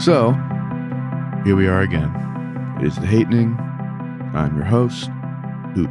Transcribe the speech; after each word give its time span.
So, 0.00 0.32
here 1.44 1.54
we 1.54 1.66
are 1.66 1.82
again. 1.82 2.10
It 2.80 2.86
is 2.86 2.96
the 2.96 3.06
Hatening. 3.06 3.54
I'm 4.34 4.56
your 4.56 4.64
host, 4.64 5.10
Hoop. 5.74 5.90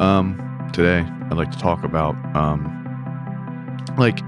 Um, 0.00 0.68
today 0.72 1.06
I'd 1.30 1.36
like 1.36 1.52
to 1.52 1.58
talk 1.58 1.84
about 1.84 2.16
um, 2.34 2.66
like 3.96 4.18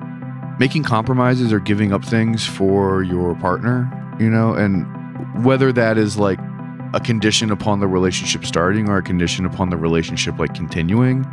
making 0.60 0.84
compromises 0.84 1.52
or 1.52 1.58
giving 1.58 1.92
up 1.92 2.04
things 2.04 2.46
for 2.46 3.02
your 3.02 3.34
partner, 3.34 3.90
you 4.20 4.30
know, 4.30 4.54
and 4.54 5.44
whether 5.44 5.72
that 5.72 5.98
is 5.98 6.16
like 6.16 6.38
a 6.94 7.00
condition 7.00 7.50
upon 7.50 7.80
the 7.80 7.88
relationship 7.88 8.46
starting 8.46 8.88
or 8.88 8.98
a 8.98 9.02
condition 9.02 9.44
upon 9.44 9.70
the 9.70 9.76
relationship 9.76 10.38
like 10.38 10.54
continuing. 10.54 11.24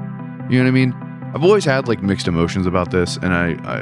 You 0.50 0.58
know 0.58 0.64
what 0.64 0.70
I 0.70 0.72
mean? 0.72 1.32
I've 1.36 1.44
always 1.44 1.64
had 1.64 1.88
like 1.88 2.02
mixed 2.02 2.28
emotions 2.28 2.66
about 2.66 2.90
this, 2.90 3.18
and 3.18 3.36
I, 3.36 3.50
I 3.66 3.82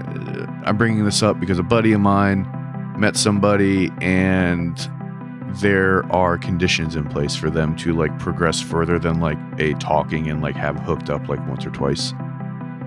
I'm 0.67 0.75
bringing 0.75 1.05
this 1.05 1.23
up 1.23 1.39
because 1.39 1.59
a 1.59 1.64
buddy 1.64 1.93
of 1.93 2.02
mine 2.02 2.45
met 2.97 3.15
somebody 3.15 3.91
and 4.01 4.89
there 5.61 6.05
are 6.11 6.37
conditions 6.37 6.95
in 6.95 7.05
place 7.05 7.35
for 7.35 7.49
them 7.49 7.75
to 7.77 7.93
like 7.93 8.17
progress 8.19 8.61
further 8.61 8.99
than 8.99 9.19
like 9.19 9.37
a 9.59 9.73
talking 9.75 10.29
and 10.29 10.41
like 10.41 10.55
have 10.55 10.77
hooked 10.79 11.09
up 11.09 11.27
like 11.27 11.45
once 11.47 11.65
or 11.65 11.71
twice 11.71 12.13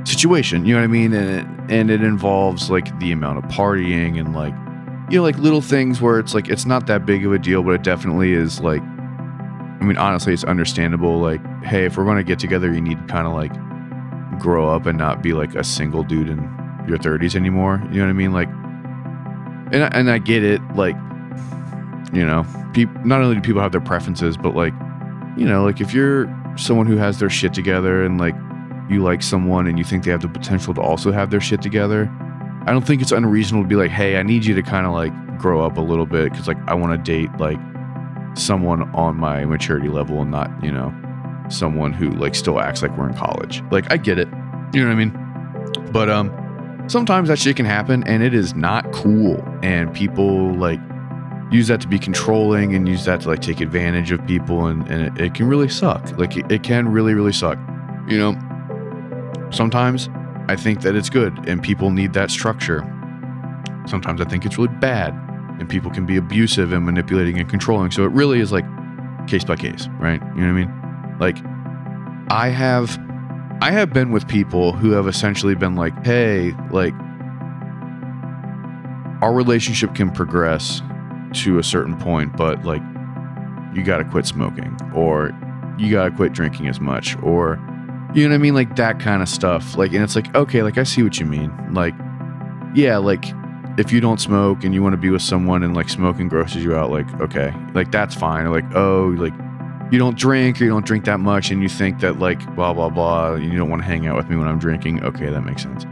situation 0.04 0.64
you 0.64 0.74
know 0.74 0.80
what 0.80 0.84
i 0.84 0.88
mean? 0.88 1.12
And 1.12 1.30
it, 1.40 1.72
and 1.74 1.90
it 1.90 2.02
involves 2.02 2.70
like 2.70 2.98
the 3.00 3.12
amount 3.12 3.38
of 3.38 3.44
partying 3.44 4.18
and 4.18 4.34
like 4.34 4.54
you 5.10 5.18
know 5.18 5.22
like 5.22 5.38
little 5.38 5.60
things 5.60 6.00
where 6.00 6.18
it's 6.18 6.34
like 6.34 6.48
it's 6.48 6.66
not 6.66 6.86
that 6.86 7.06
big 7.06 7.24
of 7.24 7.32
a 7.32 7.38
deal 7.38 7.62
but 7.62 7.72
it 7.72 7.82
definitely 7.82 8.32
is 8.32 8.60
like 8.60 8.82
i 8.82 9.84
mean 9.84 9.96
honestly 9.96 10.32
it's 10.32 10.44
understandable 10.44 11.18
like 11.18 11.44
hey 11.64 11.84
if 11.84 11.96
we're 11.96 12.04
going 12.04 12.16
to 12.16 12.24
get 12.24 12.38
together 12.38 12.72
you 12.72 12.80
need 12.80 12.98
to 12.98 13.12
kind 13.12 13.26
of 13.26 13.32
like 13.32 13.52
grow 14.40 14.68
up 14.68 14.86
and 14.86 14.96
not 14.96 15.22
be 15.22 15.32
like 15.32 15.54
a 15.54 15.64
single 15.64 16.02
dude 16.02 16.28
in 16.28 16.38
your 16.88 16.98
30s 16.98 17.34
anymore 17.34 17.80
you 17.90 17.98
know 17.98 18.04
what 18.04 18.10
i 18.10 18.14
mean? 18.14 18.32
Like 18.32 18.48
and 19.72 19.84
I, 19.84 19.88
and 19.88 20.10
I 20.10 20.18
get 20.18 20.42
it 20.42 20.60
like 20.74 20.96
you 22.12 22.24
know 22.24 22.44
not 23.04 23.20
only 23.20 23.36
do 23.36 23.40
people 23.40 23.60
have 23.60 23.72
their 23.72 23.80
preferences 23.80 24.36
but 24.36 24.54
like 24.54 24.72
you 25.36 25.44
know 25.44 25.64
like 25.64 25.80
if 25.80 25.92
you're 25.92 26.26
someone 26.56 26.86
who 26.86 26.96
has 26.96 27.18
their 27.18 27.30
shit 27.30 27.54
together 27.54 28.04
and 28.04 28.18
like 28.18 28.34
you 28.88 29.02
like 29.02 29.22
someone 29.22 29.66
and 29.66 29.78
you 29.78 29.84
think 29.84 30.04
they 30.04 30.10
have 30.10 30.22
the 30.22 30.28
potential 30.28 30.74
to 30.74 30.80
also 30.80 31.12
have 31.12 31.30
their 31.30 31.40
shit 31.40 31.62
together 31.62 32.10
i 32.66 32.72
don't 32.72 32.86
think 32.86 33.00
it's 33.00 33.12
unreasonable 33.12 33.62
to 33.62 33.68
be 33.68 33.76
like 33.76 33.90
hey 33.90 34.16
i 34.16 34.22
need 34.22 34.44
you 34.44 34.54
to 34.54 34.62
kind 34.62 34.86
of 34.86 34.92
like 34.92 35.12
grow 35.38 35.64
up 35.64 35.76
a 35.76 35.80
little 35.80 36.06
bit 36.06 36.30
because 36.30 36.48
like 36.48 36.58
i 36.66 36.74
want 36.74 36.92
to 36.92 37.12
date 37.12 37.30
like 37.38 37.58
someone 38.34 38.82
on 38.94 39.16
my 39.16 39.44
maturity 39.44 39.88
level 39.88 40.20
and 40.22 40.30
not 40.30 40.50
you 40.62 40.72
know 40.72 40.92
someone 41.50 41.92
who 41.92 42.10
like 42.12 42.34
still 42.34 42.60
acts 42.60 42.82
like 42.82 42.96
we're 42.96 43.08
in 43.08 43.14
college. 43.14 43.62
Like 43.70 43.90
i 43.92 43.96
get 43.96 44.18
it. 44.18 44.28
You 44.72 44.84
know 44.84 44.86
what 44.86 44.92
i 44.92 45.04
mean? 45.04 45.90
But 45.92 46.08
um 46.08 46.30
sometimes 46.90 47.28
that 47.28 47.38
shit 47.38 47.56
can 47.56 47.66
happen 47.66 48.02
and 48.06 48.22
it 48.22 48.34
is 48.34 48.54
not 48.54 48.90
cool. 48.92 49.42
And 49.62 49.94
people 49.94 50.52
like 50.54 50.80
use 51.50 51.68
that 51.68 51.80
to 51.80 51.88
be 51.88 51.98
controlling 51.98 52.74
and 52.74 52.88
use 52.88 53.04
that 53.04 53.22
to 53.22 53.28
like 53.28 53.40
take 53.40 53.60
advantage 53.60 54.10
of 54.12 54.24
people 54.26 54.66
and, 54.66 54.86
and 54.88 55.18
it, 55.18 55.24
it 55.24 55.34
can 55.34 55.46
really 55.46 55.68
suck. 55.68 56.18
Like 56.18 56.36
it, 56.36 56.50
it 56.50 56.62
can 56.62 56.88
really 56.88 57.14
really 57.14 57.32
suck. 57.32 57.58
You 58.08 58.18
know 58.18 58.46
sometimes 59.52 60.08
i 60.48 60.54
think 60.54 60.80
that 60.82 60.94
it's 60.94 61.10
good 61.10 61.36
and 61.48 61.62
people 61.62 61.90
need 61.90 62.12
that 62.12 62.30
structure. 62.30 62.80
Sometimes 63.86 64.20
i 64.20 64.24
think 64.24 64.44
it's 64.44 64.58
really 64.58 64.74
bad 64.76 65.14
and 65.58 65.68
people 65.68 65.90
can 65.90 66.06
be 66.06 66.16
abusive 66.16 66.72
and 66.72 66.84
manipulating 66.84 67.38
and 67.38 67.48
controlling. 67.48 67.90
So 67.90 68.04
it 68.04 68.12
really 68.12 68.40
is 68.40 68.50
like 68.52 68.64
case 69.28 69.44
by 69.44 69.56
case 69.56 69.88
right? 69.98 70.20
You 70.34 70.42
know 70.42 70.52
what 70.52 70.60
i 70.60 70.64
mean? 70.64 71.18
Like 71.20 71.36
i 72.30 72.48
have 72.48 72.98
I 73.62 73.72
have 73.72 73.92
been 73.92 74.10
with 74.10 74.26
people 74.26 74.72
who 74.72 74.92
have 74.92 75.06
essentially 75.06 75.54
been 75.54 75.74
like, 75.74 75.92
hey, 76.04 76.52
like, 76.70 76.94
our 79.22 79.34
relationship 79.34 79.94
can 79.94 80.10
progress 80.10 80.80
to 81.34 81.58
a 81.58 81.62
certain 81.62 81.96
point, 81.98 82.36
but 82.38 82.64
like, 82.64 82.80
you 83.74 83.84
got 83.84 83.98
to 83.98 84.04
quit 84.04 84.24
smoking 84.24 84.76
or 84.94 85.30
you 85.78 85.92
got 85.92 86.04
to 86.04 86.10
quit 86.10 86.32
drinking 86.32 86.68
as 86.68 86.80
much 86.80 87.16
or, 87.22 87.58
you 88.14 88.24
know 88.24 88.30
what 88.30 88.36
I 88.36 88.38
mean? 88.38 88.54
Like, 88.54 88.76
that 88.76 88.98
kind 88.98 89.20
of 89.20 89.28
stuff. 89.28 89.76
Like, 89.76 89.92
and 89.92 90.02
it's 90.02 90.16
like, 90.16 90.34
okay, 90.34 90.62
like, 90.62 90.78
I 90.78 90.82
see 90.82 91.02
what 91.02 91.20
you 91.20 91.26
mean. 91.26 91.52
Like, 91.74 91.94
yeah, 92.74 92.96
like, 92.96 93.26
if 93.76 93.92
you 93.92 94.00
don't 94.00 94.20
smoke 94.20 94.64
and 94.64 94.72
you 94.72 94.82
want 94.82 94.94
to 94.94 94.98
be 94.98 95.10
with 95.10 95.22
someone 95.22 95.62
and 95.62 95.76
like 95.76 95.90
smoking 95.90 96.28
grosses 96.28 96.64
you 96.64 96.74
out, 96.74 96.90
like, 96.90 97.08
okay, 97.20 97.54
like, 97.74 97.92
that's 97.92 98.14
fine. 98.14 98.46
Or 98.46 98.50
like, 98.50 98.74
oh, 98.74 99.14
like, 99.18 99.34
you 99.90 99.98
don't 99.98 100.16
drink 100.16 100.60
or 100.60 100.64
you 100.64 100.70
don't 100.70 100.86
drink 100.86 101.04
that 101.04 101.18
much 101.18 101.50
and 101.50 101.62
you 101.62 101.68
think 101.68 102.00
that 102.00 102.18
like 102.18 102.38
blah 102.54 102.72
blah 102.72 102.88
blah 102.88 103.34
you 103.34 103.56
don't 103.56 103.68
want 103.68 103.82
to 103.82 103.86
hang 103.86 104.06
out 104.06 104.16
with 104.16 104.28
me 104.28 104.36
when 104.36 104.46
I'm 104.46 104.58
drinking, 104.58 105.02
okay, 105.02 105.30
that 105.30 105.42
makes 105.42 105.62
sense. 105.62 105.84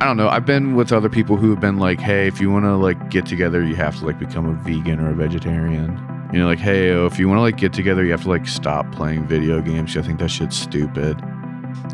I 0.00 0.06
don't 0.06 0.16
know. 0.16 0.28
I've 0.28 0.44
been 0.44 0.74
with 0.74 0.92
other 0.92 1.08
people 1.08 1.36
who 1.36 1.50
have 1.50 1.60
been 1.60 1.78
like, 1.78 2.00
hey, 2.00 2.26
if 2.26 2.40
you 2.40 2.50
want 2.50 2.64
to 2.64 2.76
like 2.76 3.10
get 3.10 3.26
together, 3.26 3.64
you 3.64 3.76
have 3.76 3.98
to 4.00 4.06
like 4.06 4.18
become 4.18 4.46
a 4.46 4.52
vegan 4.52 5.00
or 5.00 5.10
a 5.10 5.14
vegetarian. 5.14 5.98
You 6.32 6.40
know, 6.40 6.46
like, 6.46 6.58
hey, 6.58 6.90
oh, 6.90 7.06
if 7.06 7.18
you 7.18 7.28
want 7.28 7.38
to 7.38 7.42
like 7.42 7.56
get 7.56 7.72
together, 7.72 8.04
you 8.04 8.10
have 8.10 8.24
to 8.24 8.28
like 8.28 8.46
stop 8.46 8.90
playing 8.92 9.26
video 9.26 9.62
games. 9.62 9.96
I 9.96 10.02
think 10.02 10.18
that 10.18 10.30
shit's 10.30 10.56
stupid. 10.56 11.20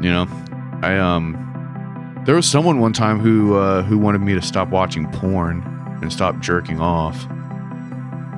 You 0.01 0.11
know, 0.11 0.27
I 0.83 0.97
um, 0.97 2.23
there 2.25 2.35
was 2.35 2.51
someone 2.51 2.81
one 2.81 2.95
time 2.95 3.21
who 3.21 3.57
uh, 3.57 3.83
who 3.83 3.99
wanted 3.99 4.23
me 4.23 4.35
to 4.35 4.43
stop 4.43 4.71
watching 4.71 5.11
porn 5.13 5.63
and 6.01 6.11
stop 6.11 6.41
jerking 6.41 6.81
off 6.81 7.27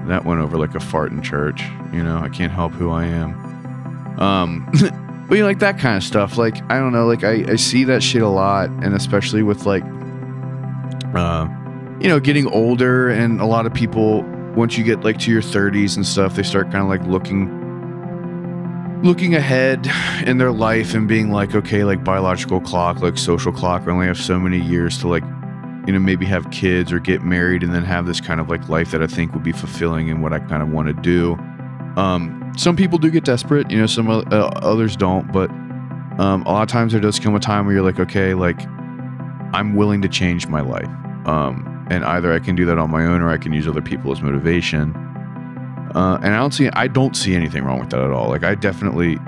that 0.06 0.24
went 0.24 0.40
over 0.40 0.58
like 0.58 0.74
a 0.74 0.80
fart 0.80 1.12
in 1.12 1.22
church. 1.22 1.62
You 1.92 2.02
know, 2.02 2.18
I 2.18 2.28
can't 2.28 2.52
help 2.52 2.72
who 2.72 2.90
I 2.90 3.04
am. 3.04 4.18
Um, 4.20 4.68
but 5.28 5.34
you 5.36 5.40
know, 5.40 5.46
like 5.46 5.60
that 5.60 5.78
kind 5.78 5.96
of 5.96 6.02
stuff. 6.02 6.36
Like 6.36 6.62
I 6.70 6.78
don't 6.78 6.92
know, 6.92 7.06
like 7.06 7.24
I, 7.24 7.44
I 7.52 7.56
see 7.56 7.84
that 7.84 8.02
shit 8.02 8.22
a 8.22 8.28
lot, 8.28 8.68
and 8.68 8.94
especially 8.94 9.42
with 9.42 9.66
like, 9.66 9.84
uh, 11.14 11.48
you 12.00 12.08
know, 12.08 12.20
getting 12.20 12.46
older, 12.48 13.08
and 13.08 13.40
a 13.40 13.46
lot 13.46 13.66
of 13.66 13.74
people 13.74 14.22
once 14.54 14.76
you 14.76 14.84
get 14.84 15.02
like 15.02 15.18
to 15.20 15.30
your 15.30 15.42
30s 15.42 15.96
and 15.96 16.06
stuff, 16.06 16.36
they 16.36 16.42
start 16.42 16.70
kind 16.70 16.82
of 16.82 16.88
like 16.88 17.02
looking 17.06 17.60
looking 19.02 19.34
ahead 19.34 19.88
in 20.26 20.38
their 20.38 20.52
life 20.52 20.94
and 20.94 21.08
being 21.08 21.32
like, 21.32 21.54
okay, 21.54 21.84
like 21.84 22.04
biological 22.04 22.60
clock, 22.60 23.00
like 23.00 23.18
social 23.18 23.52
clock, 23.52 23.84
we 23.84 23.92
only 23.92 24.06
have 24.06 24.18
so 24.18 24.38
many 24.38 24.60
years 24.60 24.98
to 24.98 25.08
like 25.08 25.24
you 25.86 25.92
know, 25.92 25.98
maybe 25.98 26.24
have 26.26 26.50
kids 26.50 26.92
or 26.92 27.00
get 27.00 27.22
married 27.22 27.62
and 27.62 27.74
then 27.74 27.84
have 27.84 28.06
this 28.06 28.20
kind 28.20 28.40
of 28.40 28.48
like 28.48 28.68
life 28.68 28.90
that 28.92 29.02
I 29.02 29.06
think 29.06 29.32
would 29.32 29.42
be 29.42 29.52
fulfilling 29.52 30.10
and 30.10 30.22
what 30.22 30.32
I 30.32 30.38
kind 30.38 30.62
of 30.62 30.70
want 30.70 30.88
to 30.88 30.94
do. 30.94 31.34
Um, 32.00 32.52
some 32.56 32.76
people 32.76 32.98
do 32.98 33.10
get 33.10 33.24
desperate, 33.24 33.70
you 33.70 33.78
know, 33.78 33.86
some 33.86 34.08
uh, 34.08 34.20
others 34.20 34.96
don't, 34.96 35.30
but 35.32 35.50
um, 36.18 36.42
a 36.42 36.52
lot 36.52 36.62
of 36.62 36.68
times 36.68 36.92
there 36.92 37.00
does 37.00 37.18
come 37.18 37.34
a 37.34 37.40
time 37.40 37.66
where 37.66 37.74
you're 37.74 37.84
like, 37.84 37.98
okay, 37.98 38.34
like 38.34 38.60
I'm 39.54 39.74
willing 39.74 40.02
to 40.02 40.08
change 40.08 40.46
my 40.46 40.60
life. 40.60 40.88
Um, 41.26 41.86
and 41.90 42.04
either 42.04 42.32
I 42.32 42.38
can 42.38 42.54
do 42.54 42.64
that 42.66 42.78
on 42.78 42.90
my 42.90 43.04
own 43.04 43.20
or 43.20 43.30
I 43.30 43.36
can 43.36 43.52
use 43.52 43.66
other 43.66 43.82
people 43.82 44.12
as 44.12 44.22
motivation. 44.22 44.94
Uh, 45.94 46.18
and 46.22 46.34
I 46.34 46.38
don't 46.38 46.52
see, 46.52 46.68
I 46.70 46.86
don't 46.86 47.16
see 47.16 47.34
anything 47.34 47.64
wrong 47.64 47.80
with 47.80 47.90
that 47.90 48.00
at 48.00 48.10
all. 48.10 48.28
Like 48.28 48.44
I 48.44 48.54
definitely 48.54 49.18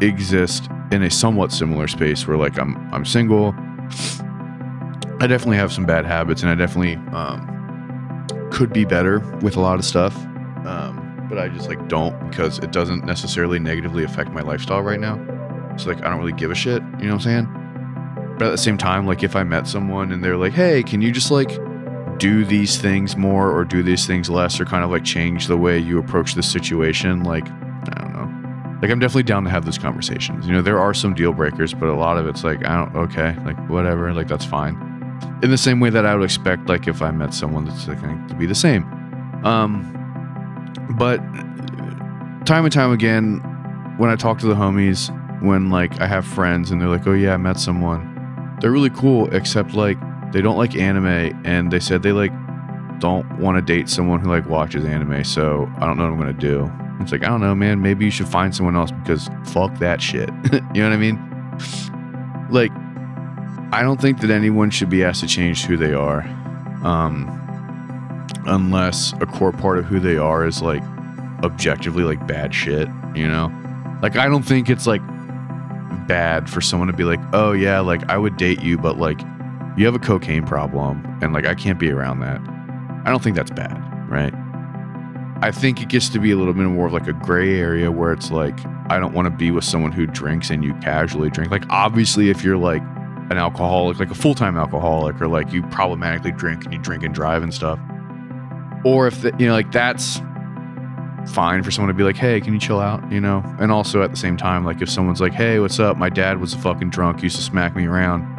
exist 0.00 0.68
in 0.90 1.02
a 1.02 1.10
somewhat 1.10 1.52
similar 1.52 1.88
space 1.88 2.26
where 2.26 2.36
like 2.36 2.58
I'm, 2.58 2.76
I'm 2.94 3.04
single. 3.04 3.54
I 5.22 5.28
definitely 5.28 5.58
have 5.58 5.72
some 5.72 5.86
bad 5.86 6.04
habits, 6.04 6.42
and 6.42 6.50
I 6.50 6.56
definitely 6.56 6.96
um, 7.14 8.26
could 8.50 8.72
be 8.72 8.84
better 8.84 9.20
with 9.40 9.54
a 9.54 9.60
lot 9.60 9.78
of 9.78 9.84
stuff. 9.84 10.16
Um, 10.66 11.26
but 11.28 11.38
I 11.38 11.48
just 11.48 11.68
like 11.68 11.88
don't 11.88 12.28
because 12.28 12.58
it 12.58 12.72
doesn't 12.72 13.04
necessarily 13.04 13.60
negatively 13.60 14.02
affect 14.02 14.32
my 14.32 14.40
lifestyle 14.40 14.82
right 14.82 14.98
now. 14.98 15.14
So 15.76 15.90
like 15.90 16.04
I 16.04 16.10
don't 16.10 16.18
really 16.18 16.32
give 16.32 16.50
a 16.50 16.56
shit. 16.56 16.82
You 16.98 17.06
know 17.06 17.14
what 17.14 17.24
I'm 17.24 17.46
saying? 17.46 18.34
But 18.36 18.48
at 18.48 18.50
the 18.50 18.58
same 18.58 18.76
time, 18.76 19.06
like 19.06 19.22
if 19.22 19.36
I 19.36 19.44
met 19.44 19.68
someone 19.68 20.10
and 20.10 20.24
they're 20.24 20.36
like, 20.36 20.54
"Hey, 20.54 20.82
can 20.82 21.00
you 21.00 21.12
just 21.12 21.30
like 21.30 21.56
do 22.18 22.44
these 22.44 22.78
things 22.78 23.16
more 23.16 23.56
or 23.56 23.64
do 23.64 23.84
these 23.84 24.04
things 24.08 24.28
less 24.28 24.58
or 24.58 24.64
kind 24.64 24.82
of 24.82 24.90
like 24.90 25.04
change 25.04 25.46
the 25.46 25.56
way 25.56 25.78
you 25.78 26.00
approach 26.00 26.34
the 26.34 26.42
situation?" 26.42 27.22
Like 27.22 27.46
I 27.46 28.00
don't 28.00 28.12
know. 28.12 28.78
Like 28.82 28.90
I'm 28.90 28.98
definitely 28.98 29.22
down 29.22 29.44
to 29.44 29.50
have 29.50 29.66
those 29.66 29.78
conversations. 29.78 30.48
You 30.48 30.52
know, 30.52 30.62
there 30.62 30.80
are 30.80 30.92
some 30.92 31.14
deal 31.14 31.32
breakers, 31.32 31.74
but 31.74 31.88
a 31.88 31.94
lot 31.94 32.18
of 32.18 32.26
it's 32.26 32.42
like 32.42 32.66
I 32.66 32.74
don't 32.74 32.96
okay, 33.04 33.36
like 33.44 33.70
whatever, 33.70 34.12
like 34.12 34.26
that's 34.26 34.44
fine 34.44 34.91
in 35.42 35.50
the 35.50 35.58
same 35.58 35.80
way 35.80 35.90
that 35.90 36.06
I 36.06 36.14
would 36.14 36.24
expect, 36.24 36.68
like 36.68 36.86
if 36.86 37.02
I 37.02 37.10
met 37.10 37.34
someone 37.34 37.64
that's 37.64 37.88
like 37.88 38.00
to 38.00 38.34
be 38.34 38.46
the 38.46 38.54
same. 38.54 38.84
Um, 39.44 39.98
but 40.96 41.18
time 42.46 42.64
and 42.64 42.72
time 42.72 42.92
again, 42.92 43.38
when 43.98 44.10
I 44.10 44.16
talk 44.16 44.38
to 44.38 44.46
the 44.46 44.54
homies, 44.54 45.10
when 45.42 45.70
like 45.70 46.00
I 46.00 46.06
have 46.06 46.24
friends 46.24 46.70
and 46.70 46.80
they're 46.80 46.88
like, 46.88 47.06
"Oh 47.06 47.12
yeah, 47.12 47.34
I 47.34 47.36
met 47.36 47.58
someone," 47.58 48.56
they're 48.60 48.70
really 48.70 48.90
cool, 48.90 49.32
except 49.34 49.74
like 49.74 49.98
they 50.32 50.40
don't 50.40 50.56
like 50.56 50.76
anime, 50.76 51.06
and 51.44 51.72
they 51.72 51.80
said 51.80 52.02
they 52.02 52.12
like 52.12 52.32
don't 53.00 53.28
want 53.38 53.56
to 53.56 53.62
date 53.62 53.88
someone 53.88 54.20
who 54.20 54.30
like 54.30 54.48
watches 54.48 54.84
anime. 54.84 55.24
So 55.24 55.68
I 55.78 55.86
don't 55.86 55.96
know 55.98 56.04
what 56.04 56.12
I'm 56.12 56.18
gonna 56.18 56.32
do. 56.32 56.70
It's 57.00 57.10
like 57.10 57.24
I 57.24 57.28
don't 57.28 57.40
know, 57.40 57.54
man. 57.54 57.82
Maybe 57.82 58.04
you 58.04 58.12
should 58.12 58.28
find 58.28 58.54
someone 58.54 58.76
else 58.76 58.92
because 58.92 59.28
fuck 59.46 59.76
that 59.78 60.00
shit. 60.00 60.28
you 60.52 60.82
know 60.82 60.88
what 60.88 60.92
I 60.92 60.96
mean? 60.96 61.18
Like 62.50 62.70
I 63.72 63.82
don't 63.82 64.00
think 64.00 64.20
that 64.20 64.30
anyone 64.30 64.70
should 64.70 64.90
be 64.90 65.02
asked 65.02 65.20
to 65.20 65.26
change 65.26 65.64
who 65.64 65.78
they 65.78 65.94
are, 65.94 66.20
um, 66.84 67.26
unless 68.46 69.14
a 69.14 69.26
core 69.26 69.52
part 69.52 69.78
of 69.78 69.86
who 69.86 69.98
they 69.98 70.18
are 70.18 70.46
is 70.46 70.60
like 70.60 70.82
objectively 71.42 72.04
like 72.04 72.26
bad 72.26 72.54
shit. 72.54 72.86
You 73.14 73.28
know, 73.28 73.50
like 74.02 74.16
I 74.16 74.28
don't 74.28 74.42
think 74.42 74.68
it's 74.68 74.86
like 74.86 75.00
bad 76.06 76.50
for 76.50 76.60
someone 76.60 76.88
to 76.88 76.92
be 76.92 77.04
like, 77.04 77.20
oh 77.32 77.52
yeah, 77.52 77.80
like 77.80 78.08
I 78.10 78.18
would 78.18 78.36
date 78.36 78.62
you, 78.62 78.76
but 78.76 78.98
like 78.98 79.20
you 79.78 79.86
have 79.86 79.94
a 79.94 79.98
cocaine 79.98 80.46
problem 80.46 81.02
and 81.22 81.32
like 81.32 81.46
I 81.46 81.54
can't 81.54 81.78
be 81.78 81.90
around 81.90 82.20
that. 82.20 82.40
I 83.06 83.10
don't 83.10 83.22
think 83.22 83.36
that's 83.36 83.50
bad, 83.50 83.78
right? 84.10 84.34
I 85.42 85.50
think 85.50 85.80
it 85.80 85.88
gets 85.88 86.10
to 86.10 86.18
be 86.18 86.30
a 86.30 86.36
little 86.36 86.52
bit 86.52 86.64
more 86.64 86.86
of 86.86 86.92
like 86.92 87.08
a 87.08 87.14
gray 87.14 87.58
area 87.58 87.90
where 87.90 88.12
it's 88.12 88.30
like 88.30 88.58
I 88.90 89.00
don't 89.00 89.14
want 89.14 89.26
to 89.26 89.30
be 89.30 89.50
with 89.50 89.64
someone 89.64 89.92
who 89.92 90.06
drinks 90.06 90.50
and 90.50 90.62
you 90.62 90.74
casually 90.74 91.30
drink. 91.30 91.50
Like 91.50 91.64
obviously 91.70 92.28
if 92.28 92.44
you're 92.44 92.58
like 92.58 92.82
an 93.32 93.38
alcoholic, 93.38 93.98
like 93.98 94.10
a 94.10 94.14
full-time 94.14 94.56
alcoholic 94.56 95.20
or 95.20 95.28
like 95.28 95.52
you 95.52 95.62
problematically 95.64 96.32
drink 96.32 96.64
and 96.64 96.72
you 96.72 96.78
drink 96.78 97.02
and 97.02 97.14
drive 97.14 97.42
and 97.42 97.52
stuff. 97.52 97.78
Or 98.84 99.06
if 99.06 99.22
the, 99.22 99.34
you 99.38 99.46
know 99.46 99.52
like 99.52 99.72
that's 99.72 100.20
fine 101.32 101.62
for 101.62 101.70
someone 101.70 101.88
to 101.88 101.96
be 101.96 102.04
like, 102.04 102.16
"Hey, 102.16 102.40
can 102.40 102.52
you 102.52 102.60
chill 102.60 102.80
out?" 102.80 103.10
you 103.10 103.20
know? 103.20 103.42
And 103.58 103.72
also 103.72 104.02
at 104.02 104.10
the 104.10 104.16
same 104.16 104.36
time 104.36 104.64
like 104.64 104.80
if 104.82 104.88
someone's 104.88 105.20
like, 105.20 105.32
"Hey, 105.32 105.58
what's 105.58 105.80
up? 105.80 105.96
My 105.96 106.08
dad 106.08 106.40
was 106.40 106.54
a 106.54 106.58
fucking 106.58 106.90
drunk, 106.90 107.22
used 107.22 107.36
to 107.36 107.42
smack 107.42 107.74
me 107.74 107.86
around." 107.86 108.30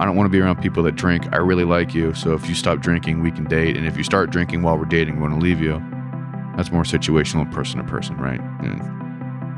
I 0.00 0.06
don't 0.06 0.16
want 0.16 0.24
to 0.24 0.30
be 0.30 0.40
around 0.40 0.62
people 0.62 0.82
that 0.84 0.96
drink. 0.96 1.28
I 1.30 1.36
really 1.36 1.64
like 1.64 1.94
you. 1.94 2.14
So 2.14 2.32
if 2.32 2.48
you 2.48 2.54
stop 2.54 2.78
drinking, 2.80 3.20
we 3.20 3.30
can 3.30 3.44
date. 3.44 3.76
And 3.76 3.86
if 3.86 3.98
you 3.98 4.02
start 4.02 4.30
drinking 4.30 4.62
while 4.62 4.78
we're 4.78 4.86
dating, 4.86 5.16
we 5.16 5.20
want 5.20 5.34
to 5.34 5.40
leave 5.40 5.60
you. 5.60 5.78
That's 6.56 6.72
more 6.72 6.84
situational 6.84 7.50
person 7.52 7.76
to 7.78 7.84
person, 7.84 8.16
right? 8.16 8.40
Yeah. 8.62 8.78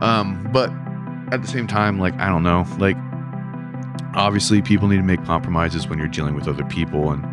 Um, 0.01 0.49
but 0.53 0.69
at 1.33 1.43
the 1.43 1.49
same 1.49 1.69
time, 1.69 2.01
like, 2.01 2.15
I 2.19 2.29
don't 2.29 2.43
know, 2.43 2.67
like, 2.79 2.97
obviously 4.15 4.63
people 4.63 4.89
need 4.89 4.97
to 4.97 5.03
make 5.03 5.25
compromises 5.25 5.89
when 5.89 5.99
you're 5.99 6.09
dealing 6.09 6.35
with 6.35 6.49
other 6.49 6.65
people. 6.65 7.11
And, 7.11 7.25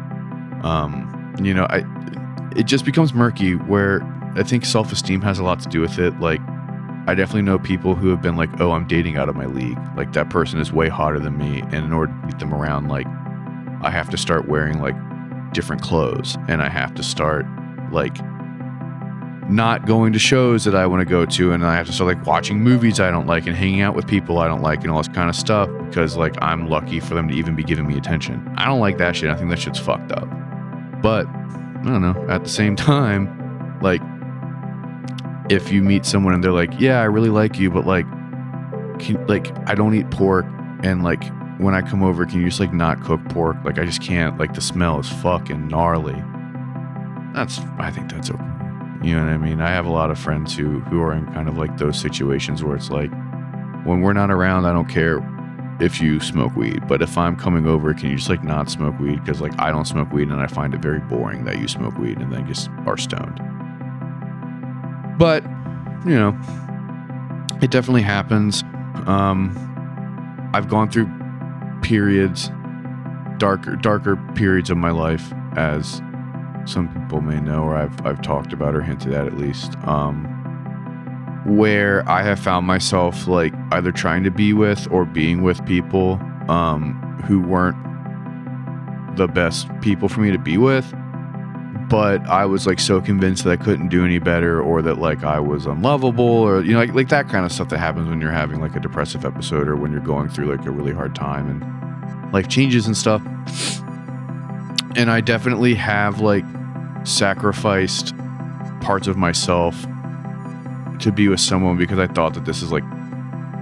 um, 0.65 1.35
you 1.41 1.53
know, 1.53 1.65
I, 1.69 1.83
it 2.55 2.63
just 2.63 2.85
becomes 2.85 3.13
murky 3.13 3.55
where 3.55 4.01
I 4.35 4.43
think 4.43 4.65
self 4.65 4.91
esteem 4.91 5.21
has 5.21 5.39
a 5.39 5.43
lot 5.43 5.59
to 5.61 5.69
do 5.69 5.81
with 5.81 5.99
it. 5.99 6.19
Like, 6.19 6.41
I 7.07 7.15
definitely 7.15 7.43
know 7.43 7.57
people 7.57 7.95
who 7.95 8.09
have 8.09 8.21
been 8.21 8.35
like, 8.35 8.49
oh, 8.59 8.71
I'm 8.71 8.87
dating 8.87 9.17
out 9.17 9.29
of 9.29 9.35
my 9.35 9.45
league. 9.45 9.79
Like, 9.95 10.13
that 10.13 10.29
person 10.29 10.59
is 10.59 10.71
way 10.71 10.89
hotter 10.89 11.19
than 11.19 11.37
me. 11.37 11.61
And 11.61 11.85
in 11.85 11.93
order 11.93 12.11
to 12.11 12.27
beat 12.27 12.39
them 12.39 12.53
around, 12.53 12.87
like, 12.87 13.07
I 13.81 13.89
have 13.91 14.09
to 14.09 14.17
start 14.17 14.47
wearing 14.47 14.81
like 14.81 14.95
different 15.53 15.81
clothes 15.81 16.37
and 16.47 16.61
I 16.61 16.69
have 16.69 16.93
to 16.95 17.03
start 17.03 17.45
like 17.91 18.17
not 19.49 19.85
going 19.85 20.13
to 20.13 20.19
shows 20.19 20.63
that 20.65 20.75
I 20.75 20.85
want 20.85 21.01
to 21.01 21.05
go 21.05 21.25
to, 21.25 21.51
and 21.51 21.65
I 21.65 21.75
have 21.75 21.87
to 21.87 21.93
start 21.93 22.15
like 22.15 22.25
watching 22.25 22.59
movies 22.59 22.99
I 22.99 23.09
don't 23.09 23.27
like 23.27 23.47
and 23.47 23.55
hanging 23.55 23.81
out 23.81 23.95
with 23.95 24.07
people 24.07 24.37
I 24.37 24.47
don't 24.47 24.61
like 24.61 24.81
and 24.81 24.91
all 24.91 24.99
this 24.99 25.07
kind 25.07 25.29
of 25.29 25.35
stuff 25.35 25.69
because 25.85 26.15
like 26.15 26.35
I'm 26.41 26.69
lucky 26.69 26.99
for 26.99 27.15
them 27.15 27.27
to 27.29 27.33
even 27.33 27.55
be 27.55 27.63
giving 27.63 27.87
me 27.87 27.97
attention. 27.97 28.47
I 28.57 28.65
don't 28.65 28.79
like 28.79 28.97
that 28.99 29.15
shit. 29.15 29.29
I 29.29 29.35
think 29.35 29.49
that 29.49 29.59
shit's 29.59 29.79
fucked 29.79 30.11
up. 30.11 30.27
But 31.01 31.27
I 31.27 31.83
don't 31.83 32.01
know. 32.01 32.25
At 32.29 32.43
the 32.43 32.49
same 32.49 32.75
time, 32.75 33.79
like 33.81 34.01
if 35.49 35.71
you 35.71 35.81
meet 35.81 36.05
someone 36.05 36.33
and 36.33 36.43
they're 36.43 36.51
like, 36.51 36.79
"Yeah, 36.79 37.01
I 37.01 37.05
really 37.05 37.29
like 37.29 37.57
you, 37.57 37.71
but 37.71 37.85
like, 37.85 38.05
can, 38.99 39.25
like 39.27 39.51
I 39.67 39.73
don't 39.75 39.95
eat 39.95 40.09
pork, 40.11 40.45
and 40.83 41.03
like 41.03 41.23
when 41.57 41.73
I 41.73 41.81
come 41.81 42.03
over, 42.03 42.25
can 42.25 42.39
you 42.39 42.47
just 42.47 42.59
like 42.59 42.73
not 42.73 43.03
cook 43.03 43.21
pork? 43.29 43.57
Like 43.65 43.79
I 43.79 43.85
just 43.85 44.01
can't. 44.01 44.37
Like 44.37 44.53
the 44.53 44.61
smell 44.61 44.99
is 44.99 45.09
fucking 45.09 45.67
gnarly." 45.67 46.21
That's 47.33 47.59
I 47.77 47.91
think 47.91 48.11
that's 48.11 48.29
okay. 48.29 48.58
You 49.01 49.15
know 49.15 49.23
what 49.23 49.31
I 49.31 49.37
mean? 49.37 49.61
I 49.61 49.69
have 49.69 49.85
a 49.85 49.91
lot 49.91 50.11
of 50.11 50.19
friends 50.19 50.55
who 50.55 50.81
who 50.81 51.01
are 51.01 51.13
in 51.13 51.25
kind 51.33 51.47
of 51.47 51.57
like 51.57 51.77
those 51.77 51.99
situations 51.99 52.63
where 52.63 52.75
it's 52.75 52.89
like 52.89 53.11
when 53.85 54.01
we're 54.01 54.13
not 54.13 54.29
around, 54.29 54.65
I 54.65 54.73
don't 54.73 54.89
care 54.89 55.19
if 55.79 56.01
you 56.01 56.19
smoke 56.19 56.55
weed, 56.55 56.85
but 56.87 57.01
if 57.01 57.17
I'm 57.17 57.37
coming 57.37 57.65
over, 57.65 57.93
can 57.93 58.09
you 58.09 58.17
just 58.17 58.29
like 58.29 58.43
not 58.43 58.69
smoke 58.69 58.99
weed 58.99 59.23
because 59.23 59.39
like 59.39 59.57
I 59.57 59.71
don't 59.71 59.85
smoke 59.85 60.11
weed 60.11 60.27
and 60.27 60.41
I 60.41 60.47
find 60.47 60.73
it 60.73 60.81
very 60.81 60.99
boring 60.99 61.45
that 61.45 61.59
you 61.59 61.67
smoke 61.67 61.97
weed 61.97 62.17
and 62.17 62.31
then 62.33 62.45
just 62.45 62.69
are 62.85 62.97
stoned. 62.97 63.39
But, 65.17 65.43
you 66.05 66.15
know, 66.15 66.37
it 67.61 67.71
definitely 67.71 68.01
happens. 68.01 68.63
Um 69.05 69.55
I've 70.53 70.67
gone 70.67 70.89
through 70.89 71.09
periods 71.81 72.51
darker 73.37 73.77
darker 73.77 74.17
periods 74.35 74.69
of 74.69 74.77
my 74.77 74.91
life 74.91 75.31
as 75.55 76.01
some 76.65 76.87
people 76.89 77.21
may 77.21 77.39
know, 77.39 77.63
or 77.63 77.75
I've 77.75 78.05
I've 78.05 78.21
talked 78.21 78.53
about 78.53 78.75
or 78.75 78.81
hinted 78.81 79.13
at 79.13 79.27
at 79.27 79.37
least, 79.37 79.75
um, 79.85 80.25
where 81.45 82.07
I 82.09 82.23
have 82.23 82.39
found 82.39 82.67
myself 82.67 83.27
like 83.27 83.53
either 83.71 83.91
trying 83.91 84.23
to 84.23 84.31
be 84.31 84.53
with 84.53 84.87
or 84.91 85.05
being 85.05 85.41
with 85.41 85.65
people 85.65 86.19
um, 86.47 86.93
who 87.25 87.41
weren't 87.41 87.77
the 89.17 89.27
best 89.27 89.67
people 89.81 90.09
for 90.09 90.21
me 90.21 90.31
to 90.31 90.37
be 90.37 90.57
with. 90.57 90.93
But 91.89 92.21
I 92.27 92.45
was 92.45 92.67
like 92.67 92.79
so 92.79 93.01
convinced 93.01 93.43
that 93.45 93.51
I 93.51 93.57
couldn't 93.57 93.89
do 93.89 94.05
any 94.05 94.19
better, 94.19 94.61
or 94.61 94.81
that 94.83 94.99
like 94.99 95.23
I 95.23 95.39
was 95.39 95.65
unlovable, 95.65 96.23
or 96.23 96.63
you 96.63 96.73
know, 96.73 96.79
like 96.79 96.93
like 96.93 97.09
that 97.09 97.29
kind 97.29 97.45
of 97.45 97.51
stuff 97.51 97.69
that 97.69 97.79
happens 97.79 98.07
when 98.07 98.21
you're 98.21 98.31
having 98.31 98.61
like 98.61 98.75
a 98.75 98.79
depressive 98.79 99.25
episode, 99.25 99.67
or 99.67 99.75
when 99.75 99.91
you're 99.91 100.01
going 100.01 100.29
through 100.29 100.55
like 100.55 100.65
a 100.65 100.71
really 100.71 100.93
hard 100.93 101.15
time 101.15 101.49
and 101.49 102.31
life 102.31 102.47
changes 102.47 102.85
and 102.85 102.95
stuff 102.95 103.23
and 104.95 105.09
I 105.11 105.21
definitely 105.21 105.75
have 105.75 106.21
like 106.21 106.45
sacrificed 107.03 108.13
parts 108.81 109.07
of 109.07 109.17
myself 109.17 109.75
to 110.99 111.11
be 111.11 111.27
with 111.27 111.39
someone 111.39 111.77
because 111.77 111.99
I 111.99 112.07
thought 112.07 112.33
that 112.33 112.45
this 112.45 112.61
is 112.61 112.71
like 112.71 112.83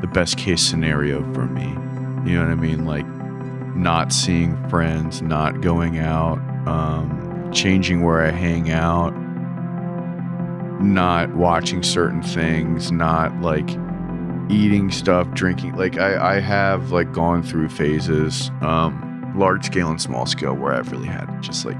the 0.01 0.07
best 0.07 0.37
case 0.37 0.61
scenario 0.61 1.21
for 1.33 1.45
me. 1.45 1.67
You 2.29 2.37
know 2.37 2.45
what 2.45 2.51
I 2.51 2.55
mean? 2.55 2.85
Like 2.85 3.05
not 3.75 4.11
seeing 4.11 4.55
friends, 4.69 5.21
not 5.21 5.61
going 5.61 5.99
out, 5.99 6.39
um, 6.67 7.51
changing 7.53 8.03
where 8.03 8.21
I 8.21 8.31
hang 8.31 8.71
out, 8.71 9.11
not 10.81 11.35
watching 11.35 11.83
certain 11.83 12.21
things, 12.21 12.91
not 12.91 13.39
like 13.41 13.69
eating 14.49 14.91
stuff, 14.91 15.29
drinking. 15.31 15.75
Like 15.75 15.97
I, 15.97 16.35
I 16.35 16.39
have 16.39 16.91
like 16.91 17.11
gone 17.13 17.43
through 17.43 17.69
phases. 17.69 18.49
Um, 18.61 19.06
large 19.37 19.65
scale 19.65 19.89
and 19.89 20.01
small 20.01 20.25
scale 20.25 20.53
where 20.53 20.73
I've 20.73 20.91
really 20.91 21.07
had 21.07 21.25
to 21.25 21.39
just 21.39 21.65
like 21.65 21.77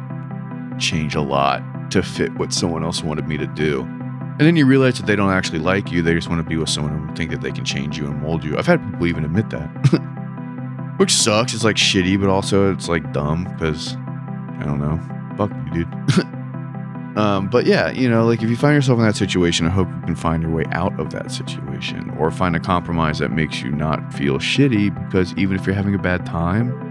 change 0.80 1.16
a 1.16 1.22
lot 1.22 1.62
to 1.92 2.04
fit 2.04 2.34
what 2.38 2.54
someone 2.54 2.84
else 2.84 3.04
wanted 3.04 3.28
me 3.28 3.38
to 3.38 3.48
do. 3.48 3.82
And 3.82 4.46
then 4.46 4.56
you 4.56 4.66
realize 4.68 4.98
that 4.98 5.08
they 5.08 5.16
don't 5.16 5.32
actually 5.32 5.60
like 5.60 5.92
you. 5.92 6.02
They 6.04 6.14
just 6.14 6.30
want 6.30 6.44
to 6.44 6.48
be 6.48 6.58
with 6.58 6.70
someone 6.70 7.08
who 7.08 7.16
think 7.16 7.32
that 7.32 7.42
they 7.42 7.52
can 7.52 7.66
change 7.66 7.98
you 7.98 8.06
and 8.06 8.22
mold 8.22 8.44
you. 8.44 8.58
I've 8.58 8.68
had 8.68 8.86
people 8.92 9.08
even 9.08 9.26
admit 9.26 9.50
that, 9.50 9.68
which 10.98 11.12
sucks. 11.12 11.56
It's 11.56 11.64
like 11.64 11.76
shitty, 11.76 12.20
but 12.20 12.30
also 12.30 12.72
it's 12.72 12.88
like 12.88 13.12
dumb 13.14 13.46
because 13.46 13.96
I 13.96 14.64
don't 14.64 14.80
know. 14.80 15.00
Fuck 15.38 15.52
you, 15.74 15.86
dude. 15.86 17.18
um, 17.18 17.50
but 17.50 17.66
yeah, 17.66 17.90
you 17.90 18.08
know, 18.08 18.28
like 18.28 18.44
if 18.44 18.50
you 18.50 18.56
find 18.56 18.76
yourself 18.76 19.00
in 19.00 19.06
that 19.06 19.16
situation, 19.16 19.66
I 19.66 19.72
hope 19.72 19.88
you 19.88 20.02
can 20.02 20.16
find 20.16 20.44
your 20.44 20.52
way 20.52 20.66
out 20.72 21.00
of 21.00 21.10
that 21.12 21.32
situation 21.32 22.12
or 22.20 22.30
find 22.30 22.56
a 22.56 22.60
compromise 22.60 23.18
that 23.18 23.32
makes 23.32 23.64
you 23.64 23.72
not 23.72 24.14
feel 24.14 24.38
shitty 24.38 24.94
because 25.08 25.34
even 25.34 25.58
if 25.58 25.66
you're 25.66 25.76
having 25.76 25.96
a 25.96 26.00
bad 26.00 26.28
time, 26.28 26.87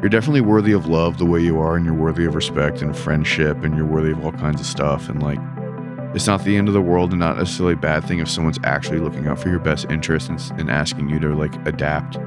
you're 0.00 0.10
definitely 0.10 0.42
worthy 0.42 0.72
of 0.72 0.86
love 0.86 1.18
the 1.18 1.24
way 1.24 1.40
you 1.40 1.58
are, 1.58 1.76
and 1.76 1.84
you're 1.84 1.94
worthy 1.94 2.24
of 2.26 2.34
respect 2.34 2.82
and 2.82 2.96
friendship, 2.96 3.62
and 3.64 3.76
you're 3.76 3.86
worthy 3.86 4.12
of 4.12 4.24
all 4.24 4.32
kinds 4.32 4.60
of 4.60 4.66
stuff. 4.66 5.08
And 5.08 5.22
like, 5.22 5.38
it's 6.14 6.26
not 6.26 6.44
the 6.44 6.56
end 6.56 6.68
of 6.68 6.74
the 6.74 6.82
world, 6.82 7.10
and 7.10 7.20
not 7.20 7.38
necessarily 7.38 7.74
a 7.74 7.78
bad 7.78 8.04
thing 8.04 8.18
if 8.18 8.28
someone's 8.28 8.58
actually 8.64 8.98
looking 8.98 9.26
out 9.26 9.38
for 9.38 9.48
your 9.48 9.58
best 9.58 9.86
interests 9.90 10.28
and, 10.28 10.60
and 10.60 10.70
asking 10.70 11.08
you 11.08 11.18
to 11.20 11.34
like 11.34 11.54
adapt, 11.66 12.18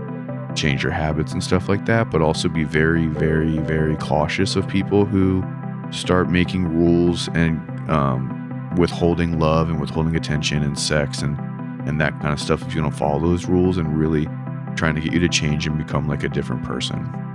change 0.56 0.84
your 0.84 0.92
habits 0.92 1.32
and 1.32 1.44
stuff 1.44 1.70
like 1.70 1.86
that. 1.86 2.10
But 2.10 2.22
also 2.22 2.50
be 2.50 2.64
very, 2.64 3.06
very, 3.06 3.60
very 3.60 3.96
cautious 3.98 4.56
of 4.56 4.68
people 4.68 5.06
who 5.06 5.44
start 5.92 6.30
making 6.30 6.68
rules 6.68 7.30
and 7.30 7.60
um, 7.90 8.74
withholding 8.78 9.40
love 9.40 9.70
and 9.70 9.80
withholding 9.80 10.16
attention 10.16 10.64
and 10.64 10.78
sex 10.78 11.22
and 11.22 11.40
and 11.88 12.00
that 12.00 12.12
kind 12.20 12.34
of 12.34 12.40
stuff 12.40 12.62
if 12.68 12.76
you 12.76 12.82
don't 12.82 12.92
follow 12.92 13.20
those 13.20 13.46
rules 13.46 13.78
and 13.78 13.98
really 13.98 14.28
trying 14.76 14.94
to 14.96 15.02
get 15.02 15.14
you 15.14 15.20
to 15.20 15.30
change 15.30 15.66
and 15.66 15.78
become 15.78 16.08
like 16.08 16.24
a 16.24 16.30
different 16.30 16.64
person. 16.64 17.29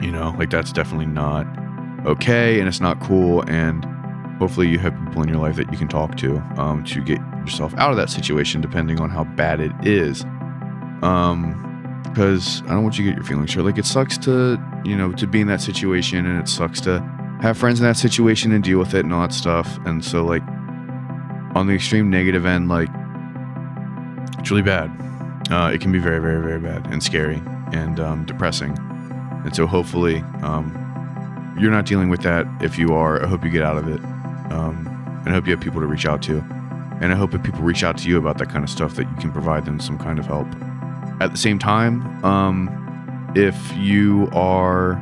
You 0.00 0.10
know, 0.10 0.34
like 0.38 0.50
that's 0.50 0.72
definitely 0.72 1.06
not 1.06 1.46
okay 2.06 2.58
and 2.58 2.68
it's 2.68 2.80
not 2.80 3.00
cool. 3.00 3.42
And 3.48 3.84
hopefully, 4.38 4.68
you 4.68 4.78
have 4.78 4.94
people 5.06 5.22
in 5.22 5.28
your 5.28 5.38
life 5.38 5.56
that 5.56 5.70
you 5.72 5.78
can 5.78 5.88
talk 5.88 6.16
to 6.16 6.36
um, 6.56 6.84
to 6.84 7.02
get 7.02 7.18
yourself 7.40 7.74
out 7.74 7.90
of 7.90 7.96
that 7.96 8.10
situation, 8.10 8.60
depending 8.60 9.00
on 9.00 9.10
how 9.10 9.24
bad 9.24 9.60
it 9.60 9.72
is. 9.82 10.24
Um, 11.02 11.62
because 12.04 12.62
I 12.62 12.68
don't 12.68 12.82
want 12.82 12.98
you 12.98 13.04
to 13.04 13.10
get 13.10 13.16
your 13.16 13.26
feelings 13.26 13.52
hurt. 13.52 13.64
Like 13.64 13.76
it 13.76 13.84
sucks 13.84 14.16
to, 14.18 14.58
you 14.86 14.96
know, 14.96 15.12
to 15.12 15.26
be 15.26 15.42
in 15.42 15.48
that 15.48 15.60
situation, 15.60 16.24
and 16.24 16.40
it 16.40 16.48
sucks 16.48 16.80
to 16.82 17.00
have 17.42 17.58
friends 17.58 17.78
in 17.78 17.86
that 17.86 17.96
situation 17.98 18.52
and 18.52 18.64
deal 18.64 18.78
with 18.78 18.94
it 18.94 19.04
and 19.04 19.12
all 19.12 19.20
that 19.20 19.34
stuff. 19.34 19.78
And 19.84 20.02
so, 20.02 20.24
like, 20.24 20.42
on 21.54 21.66
the 21.66 21.74
extreme 21.74 22.08
negative 22.08 22.46
end, 22.46 22.68
like, 22.68 22.88
it's 24.38 24.50
really 24.50 24.62
bad. 24.62 24.90
Uh, 25.50 25.70
it 25.72 25.80
can 25.80 25.92
be 25.92 25.98
very, 25.98 26.20
very, 26.20 26.42
very 26.42 26.58
bad 26.58 26.86
and 26.86 27.02
scary 27.02 27.42
and 27.72 28.00
um, 28.00 28.24
depressing. 28.24 28.76
And 29.46 29.54
so 29.54 29.64
hopefully 29.64 30.24
um, 30.42 31.54
you're 31.56 31.70
not 31.70 31.86
dealing 31.86 32.08
with 32.08 32.20
that. 32.22 32.48
If 32.60 32.78
you 32.78 32.94
are, 32.94 33.24
I 33.24 33.28
hope 33.28 33.44
you 33.44 33.50
get 33.50 33.62
out 33.62 33.78
of 33.78 33.86
it. 33.86 34.00
Um, 34.52 34.88
and 35.20 35.28
I 35.28 35.30
hope 35.30 35.46
you 35.46 35.52
have 35.52 35.60
people 35.60 35.80
to 35.80 35.86
reach 35.86 36.04
out 36.04 36.20
to. 36.22 36.38
And 37.00 37.12
I 37.12 37.14
hope 37.14 37.30
that 37.30 37.44
people 37.44 37.60
reach 37.60 37.84
out 37.84 37.96
to 37.98 38.08
you 38.08 38.18
about 38.18 38.38
that 38.38 38.48
kind 38.48 38.64
of 38.64 38.70
stuff 38.70 38.96
that 38.96 39.08
you 39.08 39.16
can 39.20 39.30
provide 39.30 39.64
them 39.64 39.78
some 39.78 39.98
kind 39.98 40.18
of 40.18 40.26
help. 40.26 40.48
At 41.20 41.30
the 41.30 41.36
same 41.36 41.60
time, 41.60 42.24
um, 42.24 43.32
if 43.36 43.56
you 43.76 44.28
are, 44.32 44.94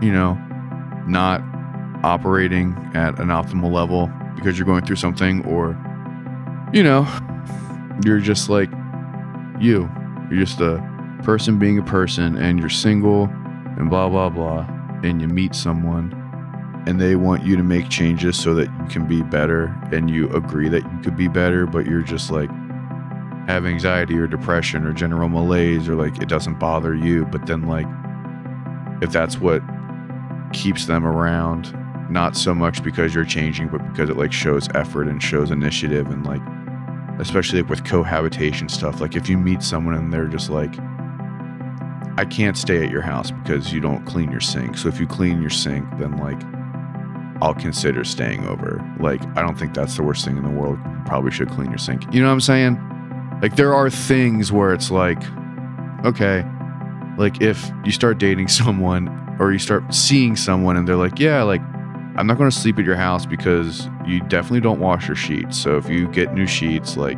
you 0.00 0.10
know, 0.10 0.34
not 1.06 1.42
operating 2.02 2.74
at 2.94 3.18
an 3.18 3.28
optimal 3.28 3.70
level 3.70 4.10
because 4.36 4.58
you're 4.58 4.66
going 4.66 4.86
through 4.86 4.96
something 4.96 5.44
or, 5.44 5.76
you 6.72 6.82
know, 6.82 7.06
you're 8.06 8.20
just 8.20 8.48
like 8.48 8.70
you, 9.60 9.90
you're 10.30 10.40
just 10.40 10.62
a 10.62 10.82
person 11.24 11.58
being 11.58 11.78
a 11.78 11.82
person 11.82 12.36
and 12.36 12.58
you're 12.58 12.70
single 12.70 13.30
and 13.80 13.88
blah 13.88 14.08
blah 14.08 14.28
blah 14.28 14.66
and 15.02 15.20
you 15.22 15.26
meet 15.26 15.54
someone 15.54 16.14
and 16.86 17.00
they 17.00 17.16
want 17.16 17.44
you 17.44 17.56
to 17.56 17.62
make 17.62 17.88
changes 17.88 18.38
so 18.38 18.54
that 18.54 18.66
you 18.66 18.86
can 18.88 19.06
be 19.06 19.22
better 19.22 19.74
and 19.90 20.10
you 20.10 20.28
agree 20.30 20.68
that 20.68 20.82
you 20.82 20.98
could 21.02 21.16
be 21.16 21.28
better 21.28 21.66
but 21.66 21.86
you're 21.86 22.02
just 22.02 22.30
like 22.30 22.50
have 23.48 23.64
anxiety 23.64 24.16
or 24.18 24.26
depression 24.26 24.86
or 24.86 24.92
general 24.92 25.30
malaise 25.30 25.88
or 25.88 25.94
like 25.94 26.20
it 26.20 26.28
doesn't 26.28 26.58
bother 26.58 26.94
you 26.94 27.24
but 27.26 27.46
then 27.46 27.66
like 27.66 27.86
if 29.02 29.10
that's 29.10 29.38
what 29.38 29.62
keeps 30.52 30.84
them 30.84 31.06
around 31.06 31.74
not 32.10 32.36
so 32.36 32.54
much 32.54 32.82
because 32.84 33.14
you're 33.14 33.24
changing 33.24 33.66
but 33.68 33.78
because 33.90 34.10
it 34.10 34.16
like 34.16 34.32
shows 34.32 34.68
effort 34.74 35.08
and 35.08 35.22
shows 35.22 35.50
initiative 35.50 36.06
and 36.10 36.26
like 36.26 36.42
especially 37.18 37.62
like 37.62 37.70
with 37.70 37.84
cohabitation 37.84 38.68
stuff 38.68 39.00
like 39.00 39.16
if 39.16 39.26
you 39.26 39.38
meet 39.38 39.62
someone 39.62 39.94
and 39.94 40.12
they're 40.12 40.26
just 40.26 40.50
like 40.50 40.74
I 42.16 42.24
can't 42.24 42.56
stay 42.56 42.84
at 42.84 42.90
your 42.90 43.02
house 43.02 43.30
because 43.30 43.72
you 43.72 43.80
don't 43.80 44.04
clean 44.04 44.30
your 44.30 44.40
sink. 44.40 44.76
So 44.76 44.88
if 44.88 45.00
you 45.00 45.06
clean 45.06 45.40
your 45.40 45.50
sink, 45.50 45.86
then 45.98 46.16
like 46.18 46.40
I'll 47.42 47.54
consider 47.54 48.04
staying 48.04 48.46
over. 48.46 48.84
Like 48.98 49.22
I 49.36 49.42
don't 49.42 49.58
think 49.58 49.74
that's 49.74 49.96
the 49.96 50.02
worst 50.02 50.24
thing 50.24 50.36
in 50.36 50.42
the 50.42 50.50
world. 50.50 50.78
You 50.84 51.02
probably 51.06 51.30
should 51.30 51.50
clean 51.50 51.70
your 51.70 51.78
sink. 51.78 52.02
You 52.12 52.20
know 52.20 52.26
what 52.26 52.34
I'm 52.34 52.40
saying? 52.40 53.38
Like 53.42 53.56
there 53.56 53.74
are 53.74 53.88
things 53.88 54.52
where 54.52 54.72
it's 54.72 54.90
like 54.90 55.22
okay, 56.04 56.44
like 57.18 57.40
if 57.40 57.70
you 57.84 57.92
start 57.92 58.18
dating 58.18 58.48
someone 58.60 59.08
or 59.38 59.52
you 59.52 59.58
start 59.58 59.94
seeing 59.94 60.36
someone 60.36 60.76
and 60.76 60.86
they're 60.86 60.96
like, 60.96 61.18
"Yeah, 61.18 61.42
like 61.42 61.62
I'm 62.16 62.26
not 62.26 62.36
going 62.36 62.50
to 62.50 62.56
sleep 62.56 62.78
at 62.78 62.84
your 62.84 62.96
house 62.96 63.24
because 63.24 63.88
you 64.06 64.20
definitely 64.20 64.60
don't 64.60 64.80
wash 64.80 65.06
your 65.06 65.16
sheets. 65.16 65.58
So 65.58 65.76
if 65.76 65.88
you 65.88 66.08
get 66.08 66.34
new 66.34 66.46
sheets 66.46 66.96
like 66.96 67.16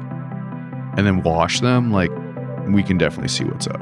and 0.96 1.06
then 1.06 1.22
wash 1.22 1.60
them, 1.60 1.90
like 1.90 2.10
we 2.68 2.82
can 2.82 2.98
definitely 2.98 3.28
see 3.28 3.44
what's 3.44 3.66
up." 3.66 3.80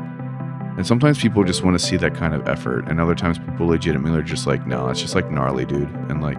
And 0.76 0.86
sometimes 0.86 1.18
people 1.18 1.44
just 1.44 1.62
want 1.62 1.78
to 1.78 1.84
see 1.84 1.96
that 1.96 2.14
kind 2.14 2.34
of 2.34 2.48
effort, 2.48 2.88
and 2.88 3.00
other 3.00 3.14
times 3.14 3.38
people 3.38 3.66
legitimately 3.66 4.18
are 4.18 4.22
just 4.22 4.46
like, 4.46 4.66
no, 4.66 4.88
it's 4.88 5.00
just 5.00 5.14
like 5.14 5.30
gnarly, 5.30 5.64
dude, 5.64 5.88
and 6.08 6.22
like 6.22 6.38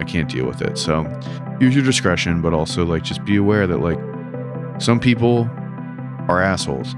I 0.00 0.04
can't 0.04 0.28
deal 0.28 0.46
with 0.46 0.62
it. 0.62 0.78
So 0.78 1.02
use 1.60 1.74
your 1.74 1.84
discretion, 1.84 2.42
but 2.42 2.52
also 2.52 2.84
like 2.84 3.02
just 3.02 3.24
be 3.24 3.36
aware 3.36 3.66
that 3.66 3.78
like 3.78 3.98
some 4.80 4.98
people 4.98 5.48
are 6.28 6.42
assholes 6.42 6.94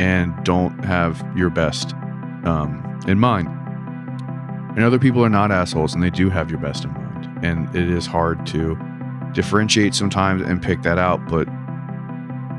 and 0.00 0.34
don't 0.44 0.84
have 0.84 1.24
your 1.36 1.50
best 1.50 1.94
um, 2.44 3.00
in 3.06 3.18
mind. 3.18 3.48
And 4.76 4.84
other 4.84 4.98
people 4.98 5.24
are 5.24 5.30
not 5.30 5.50
assholes 5.50 5.94
and 5.94 6.02
they 6.02 6.10
do 6.10 6.30
have 6.30 6.50
your 6.50 6.60
best 6.60 6.84
in 6.84 6.92
mind. 6.92 7.44
And 7.44 7.74
it 7.74 7.88
is 7.88 8.06
hard 8.06 8.46
to 8.48 8.78
differentiate 9.32 9.94
sometimes 9.94 10.42
and 10.42 10.62
pick 10.62 10.82
that 10.82 10.98
out, 10.98 11.26
but 11.28 11.48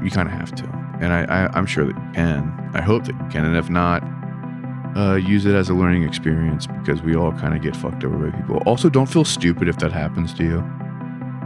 you 0.04 0.10
kind 0.12 0.28
of 0.28 0.34
have 0.34 0.54
to 0.56 0.79
and 1.00 1.14
I, 1.14 1.24
I 1.24 1.58
I'm 1.58 1.66
sure 1.66 1.86
that 1.86 1.96
you 1.96 2.12
can. 2.14 2.72
I 2.74 2.82
hope 2.82 3.06
that 3.06 3.16
you 3.16 3.28
can, 3.30 3.46
and 3.46 3.56
if 3.56 3.70
not, 3.70 4.04
uh, 4.96 5.16
use 5.16 5.46
it 5.46 5.56
as 5.56 5.70
a 5.70 5.74
learning 5.74 6.04
experience 6.04 6.68
because 6.68 7.02
we 7.02 7.16
all 7.16 7.32
kind 7.34 7.56
of 7.56 7.62
get 7.62 7.76
fucked 7.76 8.04
over 8.04 8.30
by 8.30 8.36
people. 8.36 8.58
Also, 8.66 8.90
don't 8.90 9.08
feel 9.08 9.26
stupid 9.26 9.68
if 9.68 9.78
that 9.78 9.92
happens 9.92 10.34
to 10.36 10.44
you. 10.44 10.64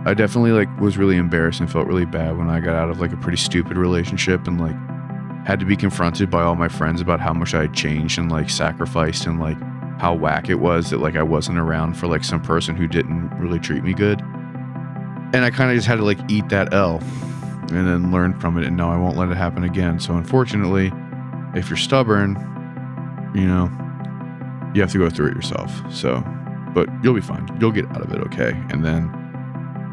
I 0.05 0.13
definitely 0.13 0.51
like 0.51 0.69
was 0.79 0.98
really 0.98 1.15
embarrassed 1.15 1.60
and 1.60 1.72
felt 1.72 1.88
really 1.88 2.05
bad 2.05 2.38
when 2.38 2.50
I 2.50 2.60
got 2.60 2.75
out 2.75 2.89
of 2.89 3.00
like 3.00 3.13
a 3.13 3.17
pretty 3.17 3.38
stupid 3.38 3.77
relationship 3.77 4.48
and 4.48 4.60
like 4.60 4.75
had 5.45 5.60
to 5.60 5.65
be 5.65 5.75
confronted 5.75 6.29
by 6.29 6.41
all 6.41 6.55
my 6.55 6.67
friends 6.67 7.01
about 7.01 7.19
how 7.19 7.33
much 7.33 7.53
I 7.53 7.62
had 7.62 7.74
changed 7.74 8.17
and 8.17 8.31
like 8.31 8.50
sacrificed 8.50 9.25
and 9.25 9.39
like 9.39 9.57
how 10.00 10.13
whack 10.13 10.50
it 10.50 10.55
was 10.55 10.89
that 10.89 11.00
like 11.00 11.15
I 11.15 11.24
wasn't 11.24 11.57
around 11.57 11.93
for 11.93 12.07
like 12.07 12.24
some 12.24 12.41
person 12.41 12.75
who 12.75 12.88
didn't 12.88 13.29
really 13.38 13.60
treat 13.60 13.83
me 13.83 13.93
good. 13.93 14.19
And 14.22 15.38
I 15.38 15.51
kind 15.51 15.72
of 15.72 15.75
just 15.75 15.88
had 15.88 15.98
to 15.98 16.05
like 16.05 16.19
eat 16.29 16.50
that 16.50 16.74
L 16.74 17.00
and 17.72 17.88
then 17.88 18.12
learn 18.12 18.39
from 18.39 18.58
it 18.58 18.65
and 18.65 18.75
no, 18.77 18.89
I 18.89 18.98
won't 18.98 19.17
let 19.17 19.29
it 19.29 19.38
happen 19.38 19.63
again. 19.63 20.00
So 20.00 20.15
unfortunately, 20.15 20.91
if 21.55 21.70
you're 21.70 21.77
stubborn, 21.77 22.36
you 23.36 23.48
know, 23.48 23.72
you 24.74 24.82
have 24.82 24.91
to 24.91 24.98
go 24.98 25.10
through 25.10 25.27
it 25.27 25.36
yourself. 25.36 25.72
So, 25.91 26.24
but 26.74 26.89
you'll 27.03 27.13
be 27.13 27.22
fine. 27.22 27.48
You'll 27.60 27.72
get 27.72 27.86
out 27.91 28.01
of 28.01 28.12
it 28.12 28.20
okay. 28.22 28.51
And 28.70 28.84
then 28.84 29.12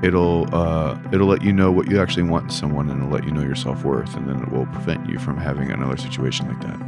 it'll 0.02 0.52
uh, 0.54 0.98
it'll 1.12 1.28
let 1.28 1.42
you 1.42 1.52
know 1.52 1.70
what 1.70 1.90
you 1.90 2.00
actually 2.00 2.22
want 2.24 2.44
in 2.44 2.50
someone 2.50 2.88
and 2.88 3.02
it'll 3.02 3.12
let 3.12 3.24
you 3.24 3.30
know 3.30 3.42
your 3.42 3.54
self-worth 3.54 4.16
and 4.16 4.28
then 4.28 4.42
it 4.42 4.50
will 4.50 4.66
prevent 4.66 5.08
you 5.08 5.18
from 5.18 5.36
having 5.36 5.70
another 5.70 5.96
situation 5.96 6.48
like 6.48 6.60
that. 6.62 6.80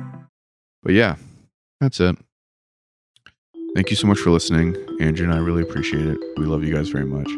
But 0.83 0.93
yeah, 0.93 1.17
that's 1.81 2.01
it. 2.01 2.17
Thank 3.75 3.91
you 3.91 3.97
so 3.97 4.07
much 4.07 4.19
for 4.19 4.31
listening. 4.31 4.77
Andrew 5.01 5.25
and 5.25 5.35
I 5.35 5.39
really 5.39 5.63
appreciate 5.63 6.07
it. 6.07 6.19
We 6.37 6.45
love 6.45 6.63
you 6.63 6.75
guys 6.75 6.91
very 6.91 7.07
much. 7.07 7.29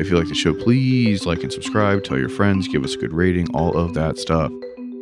If 0.00 0.10
you 0.10 0.18
like 0.18 0.28
the 0.28 0.34
show, 0.34 0.52
please 0.52 1.24
like 1.24 1.42
and 1.44 1.52
subscribe, 1.52 2.02
tell 2.02 2.18
your 2.18 2.28
friends, 2.28 2.66
give 2.66 2.82
us 2.84 2.94
a 2.94 2.98
good 2.98 3.12
rating, 3.12 3.48
all 3.54 3.76
of 3.76 3.94
that 3.94 4.18
stuff. 4.18 4.50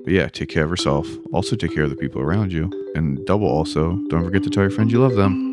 But 0.05 0.13
yeah, 0.13 0.29
take 0.29 0.49
care 0.49 0.65
of 0.65 0.71
yourself. 0.71 1.09
Also, 1.33 1.57
take 1.57 1.75
care 1.75 1.85
of 1.85 1.91
the 1.91 1.97
people 1.97 2.21
around 2.21 2.53
you. 2.53 2.71
And 2.95 3.25
double 3.25 3.49
also, 3.49 3.99
don't 4.09 4.25
forget 4.25 4.43
to 4.43 4.51
tell 4.51 4.65
your 4.65 4.71
friends 4.71 4.93
you 4.93 5.01
love 5.01 5.15
them. 5.15 5.52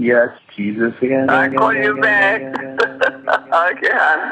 Yes, 0.00 0.28
Jesus 0.56 0.92
again. 1.00 1.30
I 1.30 1.48
call 1.54 1.74
you 1.74 2.00
back. 2.00 2.40
again. 2.40 2.76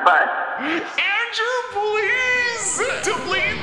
Bye. 0.05 0.29
Andrew, 0.59 1.59
please. 1.73 2.79
To 3.05 3.13
please 3.27 3.56